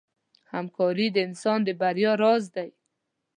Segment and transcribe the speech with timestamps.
[0.53, 2.69] همکاري د انسان د بریا راز دی.